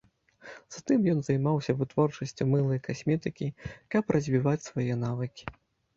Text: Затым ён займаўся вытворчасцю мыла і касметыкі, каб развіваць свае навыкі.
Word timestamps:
Затым 0.75 0.99
ён 1.13 1.19
займаўся 1.27 1.75
вытворчасцю 1.83 2.43
мыла 2.53 2.73
і 2.79 2.83
касметыкі, 2.87 3.47
каб 3.95 4.03
развіваць 4.19 4.67
свае 4.71 4.89
навыкі. 5.07 5.43